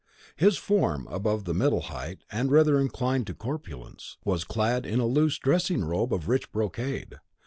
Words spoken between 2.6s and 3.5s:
inclined to